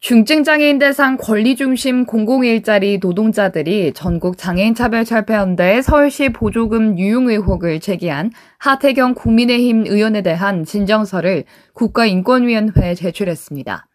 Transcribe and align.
중증장애인 0.00 0.78
대상 0.78 1.18
권리중심 1.18 2.06
공공일자리 2.06 3.00
노동자들이 3.02 3.92
전국 3.92 4.38
장애인차별철폐연대 4.38 5.82
서울시 5.82 6.30
보조금 6.30 6.98
유용 6.98 7.28
의혹을 7.28 7.80
제기한 7.80 8.30
하태경 8.56 9.12
국민의힘 9.12 9.84
의원에 9.86 10.22
대한 10.22 10.64
진정서를 10.64 11.44
국가인권위원회에 11.74 12.94
제출했습니다. 12.94 13.86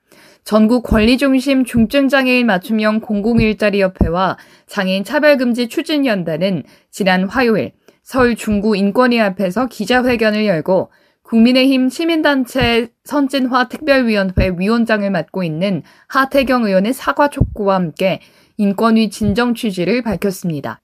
전국 0.44 0.84
권리중심 0.84 1.66
중증장애인 1.66 2.46
맞춤형 2.46 3.00
공공일자리협회와 3.00 4.38
장애인차별금지 4.68 5.70
추진연대는 5.70 6.66
지난 6.92 7.24
화요일 7.24 7.72
서울 8.04 8.36
중구 8.36 8.78
인권위 8.78 9.20
앞에서 9.20 9.66
기자회견을 9.66 10.46
열고 10.46 10.92
국민의힘 11.26 11.90
시민단체 11.90 12.90
선진화 13.04 13.68
특별위원회 13.68 14.54
위원장을 14.58 15.10
맡고 15.10 15.44
있는 15.44 15.82
하태경 16.08 16.66
의원의 16.66 16.94
사과 16.94 17.30
촉구와 17.30 17.76
함께 17.76 18.22
인권위 18.58 19.10
진정 19.10 19.56
취지를 19.56 20.04
밝혔습니다. 20.04 20.82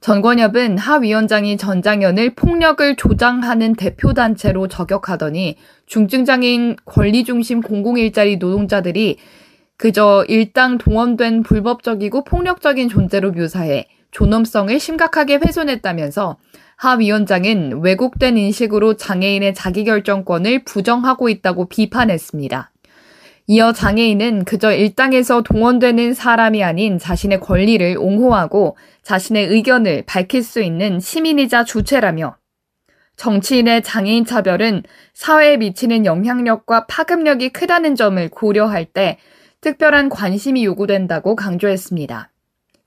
전권협은 0.00 0.78
하 0.78 0.96
위원장이 0.96 1.56
전장현을 1.56 2.34
폭력을 2.34 2.96
조장하는 2.96 3.74
대표단체로 3.74 4.68
저격하더니 4.68 5.56
중증장애인 5.86 6.76
권리중심 6.84 7.62
공공일자리 7.62 8.36
노동자들이 8.36 9.18
그저 9.76 10.24
일당 10.28 10.78
동원된 10.78 11.44
불법적이고 11.44 12.24
폭력적인 12.24 12.88
존재로 12.88 13.30
묘사해 13.30 13.86
존엄성을 14.10 14.78
심각하게 14.78 15.36
훼손했다면서 15.36 16.36
하 16.78 16.94
위원장은 16.94 17.80
왜곡된 17.82 18.38
인식으로 18.38 18.94
장애인의 18.94 19.52
자기결정권을 19.54 20.62
부정하고 20.62 21.28
있다고 21.28 21.68
비판했습니다. 21.68 22.70
이어 23.48 23.72
장애인은 23.72 24.44
그저 24.44 24.72
일당에서 24.72 25.42
동원되는 25.42 26.14
사람이 26.14 26.62
아닌 26.62 27.00
자신의 27.00 27.40
권리를 27.40 27.96
옹호하고 27.98 28.76
자신의 29.02 29.48
의견을 29.48 30.04
밝힐 30.06 30.44
수 30.44 30.62
있는 30.62 31.00
시민이자 31.00 31.64
주체라며 31.64 32.36
정치인의 33.16 33.82
장애인 33.82 34.24
차별은 34.24 34.84
사회에 35.14 35.56
미치는 35.56 36.06
영향력과 36.06 36.86
파급력이 36.86 37.48
크다는 37.48 37.96
점을 37.96 38.28
고려할 38.28 38.84
때 38.84 39.18
특별한 39.62 40.10
관심이 40.10 40.64
요구된다고 40.64 41.34
강조했습니다. 41.34 42.30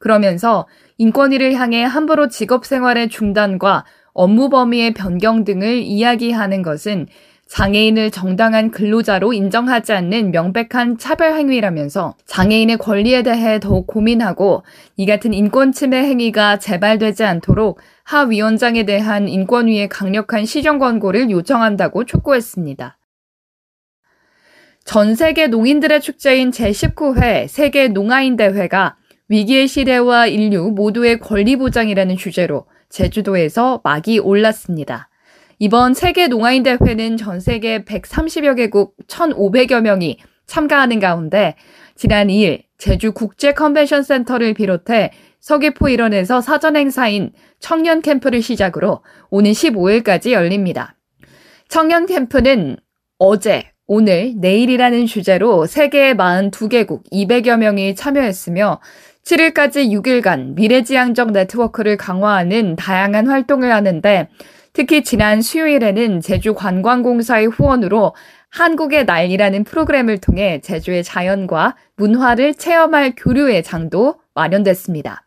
그러면서 0.02 0.68
인권위를 0.98 1.54
향해 1.54 1.84
함부로 1.84 2.28
직업 2.28 2.66
생활의 2.66 3.08
중단과 3.08 3.86
업무 4.14 4.50
범위의 4.50 4.94
변경 4.94 5.46
등을 5.46 5.78
이야기하는 5.78 6.64
것은 6.64 7.08
장애인을 7.48 8.12
정당한 8.12 8.72
근로자로 8.72 9.34
인정하지 9.34 9.92
않는 9.92 10.32
명백한 10.32 10.98
차별 10.98 11.34
행위라면서 11.34 12.16
장애인의 12.26 12.78
권리에 12.78 13.24
대해 13.24 13.60
더욱 13.60 13.88
고민하고 13.88 14.64
이 14.96 15.06
같은 15.06 15.34
인권 15.34 15.74
침해 15.74 15.98
행위가 15.98 16.60
재발되지 16.60 17.26
않도록 17.26 17.80
하 18.04 18.24
위원장에 18.24 18.84
대한 18.84 19.28
인권위의 19.28 19.90
강력한 19.90 20.46
시정 20.46 20.80
권고를 20.80 21.30
요청한다고 21.30 22.06
촉구했습니다. 22.06 22.98
전 24.86 25.16
세계 25.16 25.48
농인들의 25.48 26.02
축제인 26.02 26.52
제19회 26.52 27.48
세계 27.48 27.90
농아인 27.90 28.38
대회가 28.38 28.96
위기의 29.32 29.70
시대와 29.70 30.28
인류 30.28 30.72
모두의 30.72 31.22
권리 31.22 31.56
보장이라는 31.56 32.18
주제로 32.18 32.66
제주도에서 32.90 33.80
막이 33.82 34.20
올랐습니다. 34.20 35.08
이번 35.58 35.94
세계 35.94 36.28
농아인 36.28 36.64
대회는 36.64 37.16
전 37.16 37.40
세계 37.40 37.86
130여 37.86 38.58
개국 38.58 38.94
1,500여 39.08 39.80
명이 39.80 40.18
참가하는 40.48 41.00
가운데 41.00 41.56
지난 41.96 42.28
2일 42.28 42.64
제주 42.78 43.14
국제 43.14 43.54
컨벤션 43.54 44.04
센터를 44.04 44.54
비롯해 44.54 45.12
서귀포 45.40 45.88
일원에서 45.88 46.42
사전 46.42 46.76
행사인 46.76 47.32
청년 47.58 48.02
캠프를 48.02 48.42
시작으로 48.42 49.02
오는 49.30 49.52
15일까지 49.52 50.32
열립니다. 50.32 50.98
청년 51.70 52.06
캠프는 52.06 52.76
어제, 53.18 53.72
오늘, 53.88 54.34
내일이라는 54.36 55.06
주제로 55.06 55.66
세계 55.68 56.14
42개국 56.16 57.10
200여 57.12 57.58
명이 57.58 57.96
참여했으며 57.96 58.82
7일까지 59.24 59.92
6일간 59.92 60.56
미래지향적 60.56 61.32
네트워크를 61.32 61.98
강화하는 61.98 62.76
다양한 62.76 63.28
활동을 63.28 63.72
하는데 63.72 64.30
특히 64.74 65.04
지난 65.04 65.42
수요일에는 65.42 66.22
제주 66.22 66.54
관광공사의 66.54 67.48
후원으로 67.48 68.16
한국의 68.50 69.06
날이라는 69.06 69.64
프로그램을 69.64 70.20
통해 70.20 70.60
제주의 70.62 71.04
자연과 71.04 71.76
문화를 71.96 72.54
체험할 72.54 73.14
교류의 73.16 73.64
장도 73.64 74.16
마련됐습니다. 74.34 75.24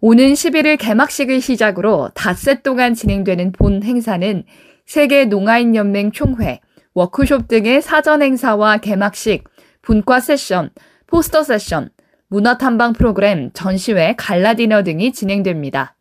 오는 0.00 0.32
11일 0.32 0.78
개막식을 0.78 1.40
시작으로 1.40 2.10
닷새 2.14 2.62
동안 2.62 2.94
진행되는 2.94 3.52
본 3.52 3.82
행사는 3.82 4.44
세계 4.86 5.24
농아인 5.24 5.74
연맹 5.74 6.12
총회, 6.12 6.60
워크숍 6.94 7.48
등의 7.48 7.82
사전 7.82 8.22
행사와 8.22 8.78
개막식, 8.78 9.44
분과 9.82 10.20
세션, 10.20 10.70
포스터 11.06 11.42
세션, 11.42 11.90
문화 12.28 12.58
탐방 12.58 12.92
프로그램, 12.92 13.50
전시회, 13.54 14.14
갈라 14.16 14.54
디너 14.54 14.82
등이 14.82 15.12
진행됩니다. 15.12 15.94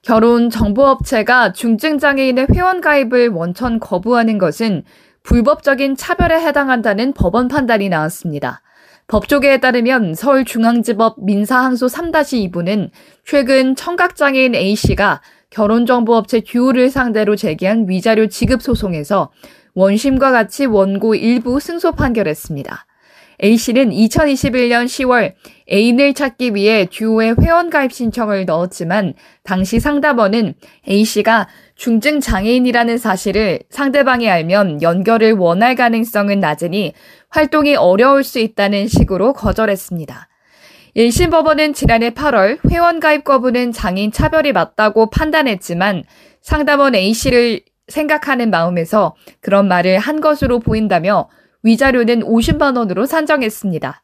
결혼 0.00 0.48
정보업체가 0.50 1.52
중증장애인의 1.52 2.46
회원 2.54 2.80
가입을 2.80 3.28
원천 3.28 3.78
거부하는 3.78 4.38
것은 4.38 4.84
불법적인 5.24 5.96
차별에 5.96 6.40
해당한다는 6.40 7.12
법원 7.12 7.48
판단이 7.48 7.88
나왔습니다. 7.88 8.62
법조계에 9.08 9.58
따르면 9.58 10.14
서울중앙지법 10.14 11.24
민사항소 11.24 11.86
3-2부는 11.86 12.90
최근 13.24 13.76
청각장애인 13.76 14.54
A씨가 14.54 15.20
결혼정보업체 15.50 16.40
듀오를 16.40 16.90
상대로 16.90 17.36
제기한 17.36 17.88
위자료 17.88 18.28
지급 18.28 18.62
소송에서 18.62 19.30
원심과 19.74 20.30
같이 20.30 20.66
원고 20.66 21.14
일부 21.14 21.60
승소 21.60 21.92
판결했습니다. 21.92 22.86
A씨는 23.42 23.90
2021년 23.90 24.86
10월 24.86 25.34
애인을 25.70 26.14
찾기 26.14 26.54
위해 26.54 26.86
듀오에 26.90 27.34
회원가입 27.40 27.92
신청을 27.92 28.46
넣었지만 28.46 29.14
당시 29.42 29.78
상담원은 29.78 30.54
A씨가 30.88 31.48
중증 31.74 32.20
장애인이라는 32.20 32.96
사실을 32.98 33.60
상대방이 33.68 34.30
알면 34.30 34.80
연결을 34.82 35.32
원할 35.32 35.74
가능성은 35.74 36.40
낮으니 36.40 36.94
활동이 37.28 37.76
어려울 37.76 38.24
수 38.24 38.38
있다는 38.38 38.88
식으로 38.88 39.34
거절했습니다. 39.34 40.28
1심 40.96 41.30
법원은 41.30 41.74
지난해 41.74 42.10
8월 42.10 42.58
회원가입 42.70 43.24
거부는 43.24 43.72
장애인 43.72 44.12
차별이 44.12 44.52
맞다고 44.52 45.10
판단했지만 45.10 46.04
상담원 46.40 46.94
A씨를 46.94 47.60
생각하는 47.88 48.50
마음에서 48.50 49.14
그런 49.40 49.68
말을 49.68 49.98
한 49.98 50.22
것으로 50.22 50.58
보인다며 50.58 51.28
위자료는 51.62 52.20
50만 52.20 52.76
원으로 52.76 53.06
산정했습니다. 53.06 54.02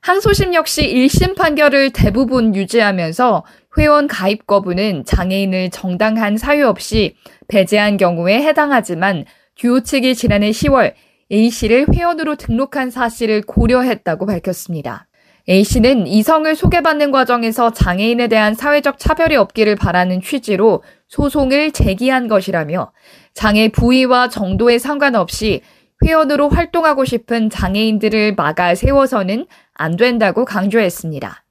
항소심 0.00 0.52
역시 0.52 0.82
1심 0.82 1.34
판결을 1.34 1.90
대부분 1.90 2.54
유지하면서 2.54 3.44
회원 3.78 4.06
가입 4.06 4.46
거부는 4.46 5.04
장애인을 5.06 5.70
정당한 5.70 6.36
사유 6.36 6.68
없이 6.68 7.16
배제한 7.48 7.96
경우에 7.96 8.42
해당하지만 8.42 9.24
듀오 9.56 9.80
측이 9.80 10.14
지난해 10.14 10.50
10월 10.50 10.92
A씨를 11.32 11.86
회원으로 11.92 12.36
등록한 12.36 12.90
사실을 12.90 13.40
고려했다고 13.42 14.26
밝혔습니다. 14.26 15.06
A씨는 15.48 16.06
이성을 16.06 16.54
소개받는 16.54 17.10
과정에서 17.10 17.72
장애인에 17.72 18.28
대한 18.28 18.54
사회적 18.54 18.98
차별이 18.98 19.36
없기를 19.36 19.76
바라는 19.76 20.22
취지로 20.22 20.82
소송을 21.08 21.72
제기한 21.72 22.28
것이라며 22.28 22.92
장애 23.34 23.68
부위와 23.68 24.28
정도에 24.28 24.78
상관없이 24.78 25.62
회원으로 26.04 26.48
활동하고 26.48 27.04
싶은 27.04 27.50
장애인들을 27.50 28.34
막아 28.34 28.74
세워서는 28.74 29.46
안 29.74 29.96
된다고 29.96 30.44
강조했습니다. 30.44 31.44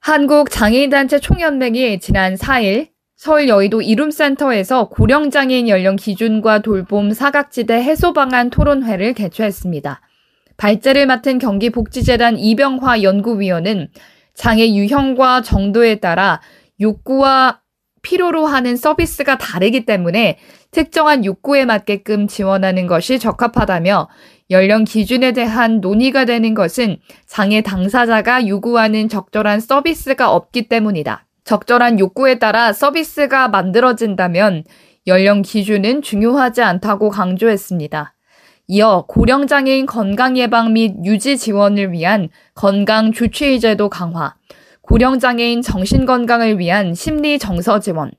한국장애인단체 0.00 1.18
총연맹이 1.18 1.98
지난 1.98 2.34
4일 2.34 2.88
서울 3.16 3.48
여의도 3.48 3.80
이룸센터에서 3.80 4.90
고령장애인 4.90 5.68
연령 5.68 5.96
기준과 5.96 6.60
돌봄 6.60 7.12
사각지대 7.12 7.74
해소 7.74 8.12
방안 8.12 8.50
토론회를 8.50 9.14
개최했습니다. 9.14 10.02
발제를 10.58 11.06
맡은 11.06 11.38
경기복지재단 11.38 12.38
이병화 12.38 13.02
연구위원은 13.02 13.88
장애 14.34 14.74
유형과 14.74 15.40
정도에 15.40 16.00
따라 16.00 16.42
욕구와 16.80 17.60
필요로 18.04 18.46
하는 18.46 18.76
서비스가 18.76 19.36
다르기 19.38 19.84
때문에 19.84 20.38
특정한 20.70 21.24
욕구에 21.24 21.64
맞게끔 21.64 22.28
지원하는 22.28 22.86
것이 22.86 23.18
적합하다며 23.18 24.08
연령 24.50 24.84
기준에 24.84 25.32
대한 25.32 25.80
논의가 25.80 26.24
되는 26.26 26.54
것은 26.54 26.98
장애 27.26 27.62
당사자가 27.62 28.46
요구하는 28.46 29.08
적절한 29.08 29.58
서비스가 29.58 30.30
없기 30.32 30.68
때문이다. 30.68 31.26
적절한 31.44 31.98
욕구에 31.98 32.38
따라 32.38 32.72
서비스가 32.72 33.48
만들어진다면 33.48 34.64
연령 35.06 35.42
기준은 35.42 36.02
중요하지 36.02 36.62
않다고 36.62 37.10
강조했습니다. 37.10 38.14
이어 38.66 39.04
고령장애인 39.06 39.84
건강 39.84 40.38
예방 40.38 40.72
및 40.72 40.94
유지 41.04 41.36
지원을 41.36 41.92
위한 41.92 42.30
건강 42.54 43.12
주치의 43.12 43.60
제도 43.60 43.90
강화, 43.90 44.34
고령장애인 44.86 45.62
정신건강을 45.62 46.58
위한 46.58 46.94
심리 46.94 47.38
정서 47.38 47.80
지원, 47.80 48.10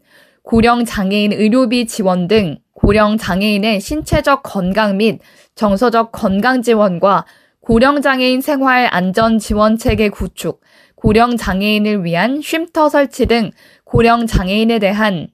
고령장애인 0.44 1.32
의료비 1.34 1.86
지원 1.86 2.28
등 2.28 2.58
고령장애인의 2.74 3.80
신체적 3.80 4.42
건강 4.44 4.98
및 4.98 5.20
정서적 5.54 6.12
건강 6.12 6.62
지원과 6.62 7.26
고령장애인 7.62 8.42
생활 8.42 8.88
안전 8.92 9.38
지원 9.38 9.78
체계 9.78 10.10
구축, 10.10 10.62
고령장애인을 10.96 12.04
위한 12.04 12.42
쉼터 12.42 12.90
설치 12.90 13.28
등 13.28 13.52
고령장애인에 13.84 14.80
대한 14.80 15.28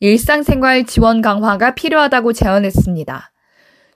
일상생활 0.00 0.84
지원 0.84 1.20
강화가 1.20 1.74
필요하다고 1.74 2.32
제언했습니다. 2.32 3.33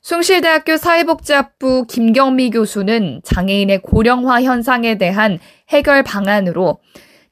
숭실대학교 0.09 0.79
사회복지학부 0.79 1.85
김경미 1.87 2.49
교수는 2.49 3.21
장애인의 3.25 3.83
고령화 3.83 4.41
현상에 4.41 4.97
대한 4.97 5.39
해결 5.69 6.03
방안으로 6.03 6.79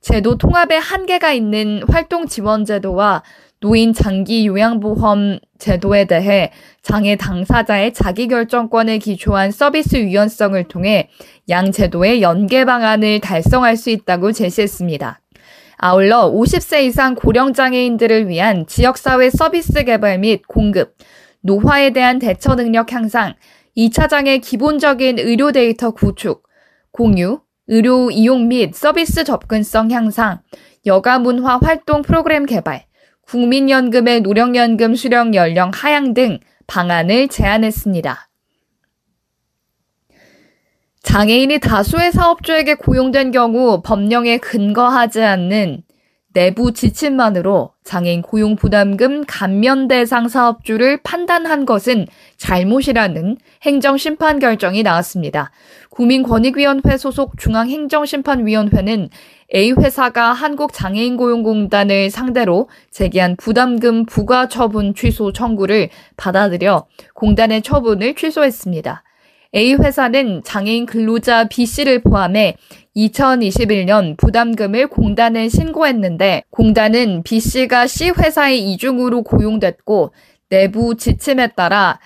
제도 0.02 0.36
통합에 0.36 0.76
한계가 0.76 1.32
있는 1.32 1.80
활동 1.88 2.26
지원 2.26 2.66
제도와 2.66 3.22
노인 3.60 3.94
장기 3.94 4.46
요양보험 4.46 5.38
제도에 5.58 6.04
대해 6.04 6.52
장애 6.82 7.16
당사자의 7.16 7.94
자기결정권에 7.94 8.98
기초한 8.98 9.52
서비스 9.52 9.96
유연성을 9.96 10.62
통해 10.64 11.08
양 11.48 11.72
제도의 11.72 12.20
연계 12.20 12.66
방안을 12.66 13.20
달성할 13.20 13.78
수 13.78 13.88
있다고 13.88 14.32
제시했습니다. 14.32 15.22
아울러 15.78 16.30
50세 16.30 16.84
이상 16.84 17.14
고령장애인들을 17.14 18.28
위한 18.28 18.66
지역사회 18.66 19.30
서비스 19.30 19.84
개발 19.84 20.18
및 20.18 20.42
공급, 20.46 20.94
노화에 21.46 21.90
대한 21.90 22.18
대처 22.18 22.56
능력 22.56 22.92
향상, 22.92 23.34
2차 23.76 24.08
장애 24.08 24.38
기본적인 24.38 25.18
의료 25.20 25.52
데이터 25.52 25.92
구축, 25.92 26.42
공유, 26.90 27.40
의료 27.68 28.10
이용 28.10 28.48
및 28.48 28.74
서비스 28.74 29.22
접근성 29.22 29.92
향상, 29.92 30.40
여가 30.86 31.18
문화 31.20 31.58
활동 31.58 32.02
프로그램 32.02 32.46
개발, 32.46 32.84
국민연금의 33.22 34.22
노령연금 34.22 34.94
수령 34.96 35.34
연령 35.34 35.70
하향 35.72 36.14
등 36.14 36.40
방안을 36.66 37.28
제안했습니다. 37.28 38.28
장애인이 41.02 41.60
다수의 41.60 42.10
사업주에게 42.10 42.74
고용된 42.74 43.30
경우 43.30 43.80
법령에 43.82 44.38
근거하지 44.38 45.22
않는 45.22 45.82
내부 46.36 46.74
지침만으로 46.74 47.70
장애인 47.82 48.20
고용 48.20 48.56
부담금 48.56 49.24
감면 49.26 49.88
대상 49.88 50.28
사업주를 50.28 50.98
판단한 51.02 51.64
것은 51.64 52.06
잘못이라는 52.36 53.38
행정심판 53.62 54.38
결정이 54.38 54.82
나왔습니다. 54.82 55.50
국민권익위원회 55.88 56.98
소속 56.98 57.38
중앙행정심판위원회는 57.38 59.08
A 59.54 59.72
회사가 59.72 60.34
한국장애인고용공단을 60.34 62.10
상대로 62.10 62.68
제기한 62.90 63.36
부담금 63.36 64.04
부과 64.04 64.46
처분 64.46 64.94
취소 64.94 65.32
청구를 65.32 65.88
받아들여 66.18 66.86
공단의 67.14 67.62
처분을 67.62 68.14
취소했습니다. 68.14 69.04
A 69.54 69.72
회사는 69.72 70.42
장애인 70.44 70.84
근로자 70.84 71.48
B씨를 71.48 72.02
포함해 72.02 72.56
2021년 72.96 74.16
부담금을 74.16 74.88
공단에 74.88 75.48
신고했는데 75.48 76.44
공단은 76.50 77.22
B씨가 77.22 77.86
C 77.86 78.10
회사의 78.10 78.72
이중으로 78.72 79.22
고용됐고 79.22 80.12
내부 80.48 80.96
지침에 80.96 81.48
따라 81.48 82.00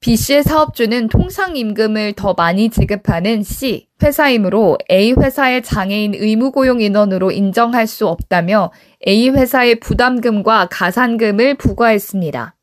B씨의 0.00 0.42
사업주는 0.44 1.08
통상 1.08 1.56
임금을 1.56 2.14
더 2.14 2.32
많이 2.32 2.70
지급하는 2.70 3.42
C 3.42 3.88
회사이므로 4.02 4.78
A 4.90 5.12
회사의 5.12 5.62
장애인 5.62 6.14
의무 6.14 6.52
고용 6.52 6.80
인원으로 6.80 7.30
인정할 7.30 7.86
수 7.86 8.08
없다며 8.08 8.72
A 9.06 9.28
회사의 9.28 9.78
부담금과 9.80 10.68
가산금을 10.70 11.56
부과했습니다. 11.56 12.54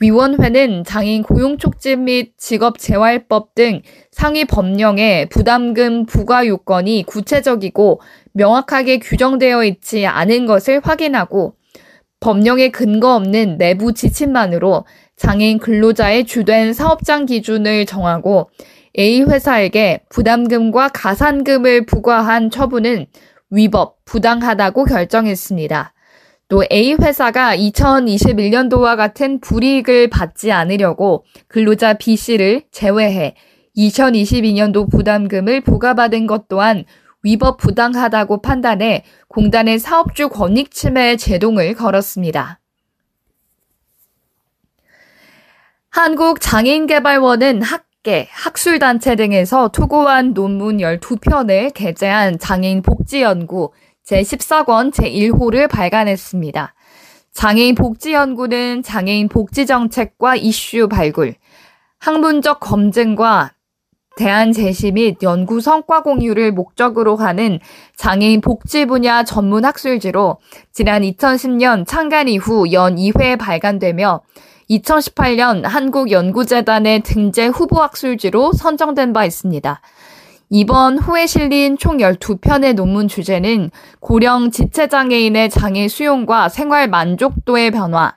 위원회는 0.00 0.84
장애인 0.84 1.22
고용 1.22 1.58
촉진 1.58 2.04
및 2.04 2.32
직업 2.38 2.78
재활법 2.78 3.54
등 3.54 3.82
상위 4.10 4.46
법령에 4.46 5.26
부담금 5.26 6.06
부과 6.06 6.46
요건이 6.46 7.04
구체적이고 7.06 8.00
명확하게 8.32 8.98
규정되어 8.98 9.62
있지 9.64 10.06
않은 10.06 10.46
것을 10.46 10.80
확인하고 10.82 11.54
법령에 12.20 12.70
근거 12.70 13.14
없는 13.14 13.58
내부 13.58 13.92
지침만으로 13.92 14.86
장애인 15.16 15.58
근로자의 15.58 16.24
주된 16.24 16.72
사업장 16.72 17.26
기준을 17.26 17.84
정하고 17.84 18.48
A 18.98 19.22
회사에게 19.22 20.00
부담금과 20.08 20.88
가산금을 20.88 21.84
부과한 21.84 22.50
처분은 22.50 23.06
위법, 23.50 24.02
부당하다고 24.06 24.84
결정했습니다. 24.84 25.92
또 26.50 26.64
A 26.72 26.94
회사가 26.94 27.56
2021년도와 27.56 28.96
같은 28.96 29.40
불이익을 29.40 30.10
받지 30.10 30.50
않으려고 30.50 31.24
근로자 31.46 31.94
B 31.94 32.16
씨를 32.16 32.64
제외해 32.72 33.36
2022년도 33.76 34.90
부담금을 34.90 35.60
부과받은 35.60 36.26
것 36.26 36.48
또한 36.48 36.84
위법 37.22 37.58
부당하다고 37.58 38.42
판단해 38.42 39.04
공단의 39.28 39.78
사업주 39.78 40.28
권익 40.28 40.72
침해 40.72 41.16
제동을 41.16 41.74
걸었습니다. 41.74 42.58
한국장애인개발원은 45.90 47.62
학계, 47.62 48.26
학술단체 48.32 49.14
등에서 49.14 49.68
투고한 49.68 50.34
논문 50.34 50.78
12편을 50.78 51.72
게재한 51.74 52.40
장애인 52.40 52.82
복지연구 52.82 53.70
제14권 54.06 54.92
제1호를 54.92 55.68
발간했습니다. 55.68 56.74
장애인 57.32 57.74
복지 57.74 58.12
연구는 58.12 58.82
장애인 58.82 59.28
복지 59.28 59.66
정책과 59.66 60.36
이슈 60.36 60.88
발굴, 60.88 61.34
학문적 61.98 62.60
검증과 62.60 63.52
대안 64.16 64.52
제시 64.52 64.90
및 64.90 65.22
연구 65.22 65.60
성과 65.60 66.02
공유를 66.02 66.52
목적으로 66.52 67.16
하는 67.16 67.60
장애인 67.96 68.40
복지 68.40 68.84
분야 68.84 69.22
전문 69.22 69.64
학술지로 69.64 70.38
지난 70.72 71.02
2010년 71.02 71.86
창간 71.86 72.28
이후 72.28 72.70
연 72.72 72.96
2회 72.96 73.38
발간되며 73.38 74.20
2018년 74.68 75.62
한국연구재단의 75.62 77.00
등재 77.00 77.46
후보 77.46 77.80
학술지로 77.82 78.52
선정된 78.52 79.12
바 79.12 79.24
있습니다. 79.24 79.80
이번 80.52 80.98
후에 80.98 81.28
실린 81.28 81.78
총 81.78 81.98
12편의 81.98 82.74
논문 82.74 83.06
주제는 83.06 83.70
고령 84.00 84.50
지체장애인의 84.50 85.48
장애 85.48 85.86
수용과 85.86 86.48
생활 86.48 86.88
만족도의 86.88 87.70
변화, 87.70 88.16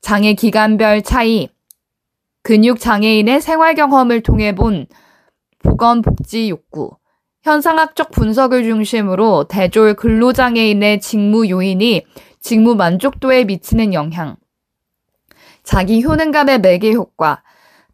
장애 0.00 0.34
기간별 0.34 1.02
차이, 1.02 1.48
근육 2.42 2.80
장애인의 2.80 3.40
생활 3.40 3.76
경험을 3.76 4.24
통해 4.24 4.56
본 4.56 4.88
보건 5.60 6.02
복지 6.02 6.50
욕구, 6.50 6.96
현상학적 7.42 8.10
분석을 8.10 8.64
중심으로 8.64 9.44
대졸 9.44 9.94
근로장애인의 9.94 11.00
직무 11.00 11.48
요인이 11.48 12.04
직무 12.40 12.74
만족도에 12.74 13.44
미치는 13.44 13.94
영향, 13.94 14.34
자기 15.62 16.02
효능감의 16.02 16.58
매개 16.58 16.92
효과, 16.92 17.44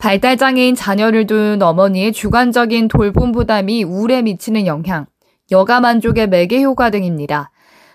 발달장애인 0.05 0.75
자녀를 0.75 1.27
둔 1.27 1.63
어머니의 1.63 2.13
주관적인 2.13 2.89
돌봄 2.89 3.33
부담이 3.33 3.85
우울에 3.85 4.21
미치는 4.21 4.67
영향, 4.67 5.07
여가 5.51 5.81
만족의 5.81 6.29
매개 6.29 6.63
효과 6.63 6.91
등입니다. 6.91 7.51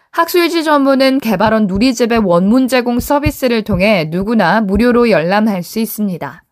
학술지 0.10 0.64
전문은 0.64 1.20
개발원 1.20 1.68
누리집의 1.68 2.18
원문 2.26 2.68
제공 2.68 3.00
서비스를 3.00 3.64
통해 3.64 4.08
누구나 4.10 4.60
무료로 4.60 5.12
열람할 5.12 5.62
수 5.62 5.78
있습니다. 5.78 6.44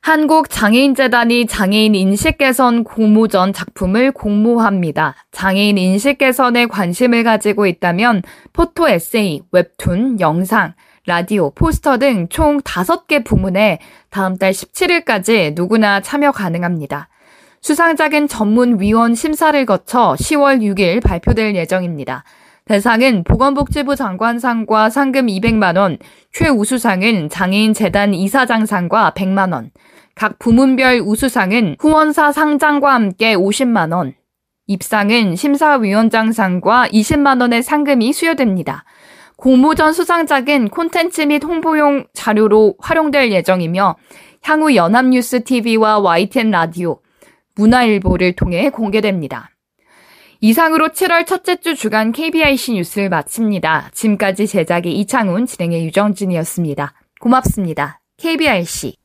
한국장애인재단이 0.00 1.48
장애인 1.48 1.94
인식 1.94 2.38
개선 2.38 2.84
공모전 2.84 3.52
작품을 3.52 4.12
공모합니다. 4.12 5.16
장애인 5.32 5.76
인식 5.76 6.16
개선에 6.16 6.64
관심을 6.64 7.24
가지고 7.24 7.66
있다면 7.66 8.22
포토 8.54 8.88
에세이, 8.88 9.42
웹툰, 9.52 10.20
영상, 10.20 10.72
라디오, 11.06 11.50
포스터 11.50 11.96
등 11.96 12.28
총 12.28 12.60
5개 12.60 13.24
부문에 13.24 13.78
다음 14.10 14.36
달 14.36 14.52
17일까지 14.52 15.54
누구나 15.54 16.00
참여 16.00 16.32
가능합니다. 16.32 17.08
수상작은 17.62 18.28
전문위원 18.28 19.14
심사를 19.14 19.64
거쳐 19.66 20.14
10월 20.18 20.60
6일 20.60 21.02
발표될 21.02 21.54
예정입니다. 21.56 22.24
대상은 22.66 23.24
보건복지부 23.24 23.96
장관상과 23.96 24.90
상금 24.90 25.26
200만원, 25.26 25.98
최우수상은 26.32 27.28
장애인 27.30 27.72
재단 27.72 28.14
이사장상과 28.14 29.12
100만원, 29.16 29.70
각 30.14 30.38
부문별 30.38 31.00
우수상은 31.04 31.76
후원사 31.80 32.30
상장과 32.32 32.92
함께 32.94 33.34
50만원, 33.34 34.14
입상은 34.66 35.34
심사위원장상과 35.34 36.88
20만원의 36.92 37.62
상금이 37.62 38.12
수여됩니다. 38.12 38.84
공모전 39.40 39.94
수상작은 39.94 40.68
콘텐츠 40.68 41.22
및 41.22 41.42
홍보용 41.42 42.04
자료로 42.12 42.74
활용될 42.78 43.32
예정이며 43.32 43.96
향후 44.42 44.74
연합뉴스 44.74 45.44
TV와 45.44 45.98
YTN 45.98 46.50
라디오, 46.50 47.00
문화일보를 47.56 48.36
통해 48.36 48.68
공개됩니다. 48.68 49.50
이상으로 50.42 50.88
7월 50.88 51.26
첫째 51.26 51.56
주 51.56 51.74
주간 51.74 52.12
KBIC 52.12 52.72
뉴스를 52.74 53.08
마칩니다. 53.08 53.90
지금까지 53.92 54.46
제작의 54.46 54.92
이창훈, 55.00 55.46
진행의 55.46 55.86
유정진이었습니다. 55.86 56.92
고맙습니다. 57.18 58.00
KBIC. 58.18 58.96